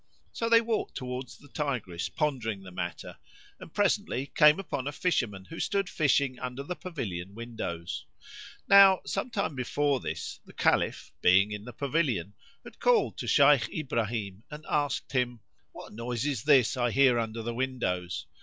So 0.31 0.49
they 0.49 0.61
walked 0.61 0.97
towards 0.97 1.37
the 1.37 1.47
Tigris 1.47 2.09
pondering 2.09 2.63
the 2.63 2.71
matter, 2.71 3.19
and 3.59 3.71
presently 3.71 4.31
came 4.33 4.57
upon 4.59 4.87
a 4.87 4.91
fisherman 4.91 5.45
who 5.45 5.59
stood 5.59 5.87
fishing 5.91 6.39
under 6.39 6.63
the 6.63 6.75
pavilion 6.75 7.35
windows. 7.35 8.07
Now 8.67 9.01
some 9.05 9.29
time 9.29 9.53
before 9.53 9.99
this, 9.99 10.39
the 10.43 10.53
Caliph 10.53 11.11
(being 11.21 11.51
in 11.51 11.65
the 11.65 11.71
pavilion) 11.73 12.33
had 12.63 12.79
called 12.79 13.15
to 13.19 13.27
Shaykh 13.27 13.69
Ibrahim 13.69 14.41
and 14.49 14.65
asked 14.67 15.11
him, 15.11 15.41
"What 15.71 15.93
noise 15.93 16.25
is 16.25 16.45
this 16.45 16.75
I 16.75 16.89
hear 16.89 17.19
under 17.19 17.43
the 17.43 17.53
windows?" 17.53 18.25